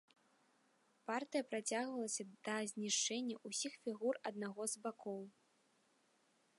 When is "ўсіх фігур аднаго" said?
3.51-4.61